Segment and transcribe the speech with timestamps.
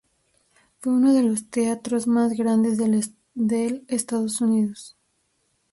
[0.79, 2.79] Fue uno de los teatros más grandes
[3.35, 4.97] del Estados Unidos.